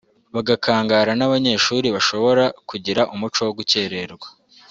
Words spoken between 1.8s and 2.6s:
bashobora